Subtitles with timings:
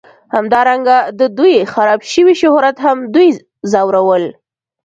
[0.35, 3.29] همدارنګه د دوی خراب شوي شهرت هم دوی
[3.71, 4.23] ځورول